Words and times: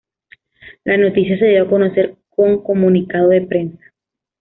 La 0.83 0.97
noticia 0.97 1.37
se 1.37 1.45
dio 1.45 1.61
a 1.61 1.69
conocer 1.69 2.15
con 2.35 2.63
comunicado 2.63 3.29
de 3.29 3.41
prensa. 3.41 3.85